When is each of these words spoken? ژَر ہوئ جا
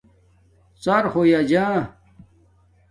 ژَر 0.83 1.03
ہوئ 1.11 1.31
جا 1.49 1.65